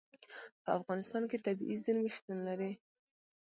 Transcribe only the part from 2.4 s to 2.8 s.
لري.